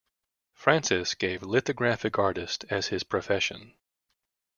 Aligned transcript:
Francis 0.55 1.13
gave 1.13 1.43
'Lithographic 1.43 2.17
Artist' 2.17 2.65
as 2.71 2.87
his 2.87 3.03
profession. 3.03 3.75